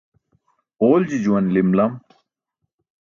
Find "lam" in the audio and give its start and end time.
1.77-1.93